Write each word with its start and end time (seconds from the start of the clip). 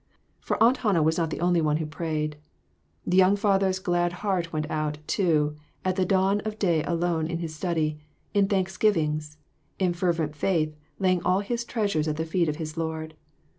For 0.39 0.57
Aunt 0.63 0.77
Hannah 0.77 1.03
was 1.03 1.19
not 1.19 1.29
the 1.29 1.41
only 1.41 1.61
one 1.61 1.77
who 1.77 1.85
prayed. 1.85 2.35
The 3.05 3.17
young 3.17 3.35
father's 3.35 3.77
glad 3.77 4.13
heart 4.25 4.51
went 4.51 4.67
out, 4.67 4.97
too, 5.05 5.55
at 5.85 5.95
the 5.95 6.05
dawn 6.07 6.39
of 6.39 6.57
day 6.57 6.83
alone 6.85 7.27
in 7.27 7.37
his 7.37 7.53
study, 7.53 7.99
in 8.33 8.47
thanksgivings, 8.47 9.37
in 9.77 9.93
fervent 9.93 10.35
faith 10.35 10.75
laying 10.97 11.21
all 11.21 11.41
his 11.41 11.63
treasures 11.63 12.07
at 12.07 12.15
the 12.17 12.25
feet 12.25 12.49
of 12.49 12.55
his 12.55 12.77
Lord. 12.77 13.13